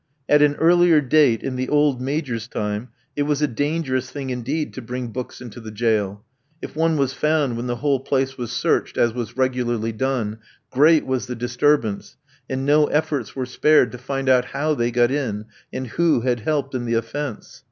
At 0.27 0.41
an 0.41 0.55
earlier 0.55 0.99
date, 0.99 1.43
in 1.43 1.57
the 1.57 1.69
old 1.69 2.01
Major's 2.01 2.47
time, 2.47 2.89
it 3.15 3.21
was 3.21 3.43
a 3.43 3.47
dangerous 3.47 4.09
thing 4.09 4.31
indeed 4.31 4.73
to 4.73 4.81
bring 4.81 5.09
books 5.09 5.39
into 5.39 5.59
the 5.59 5.69
jail. 5.69 6.23
If 6.59 6.75
one 6.75 6.97
was 6.97 7.13
found 7.13 7.55
when 7.55 7.67
the 7.67 7.75
whole 7.75 7.99
place 7.99 8.35
was 8.35 8.51
searched, 8.51 8.97
as 8.97 9.13
was 9.13 9.37
regularly 9.37 9.91
done, 9.91 10.39
great 10.71 11.05
was 11.05 11.27
the 11.27 11.35
disturbance, 11.35 12.17
and 12.49 12.65
no 12.65 12.87
efforts 12.87 13.35
were 13.35 13.45
spared 13.45 13.91
to 13.91 13.99
find 13.99 14.27
out 14.27 14.45
how 14.45 14.73
they 14.73 14.89
got 14.89 15.11
in, 15.11 15.45
and 15.71 15.85
who 15.85 16.21
had 16.21 16.39
helped 16.39 16.73
in 16.73 16.85
the 16.85 16.95
offence. 16.95 17.59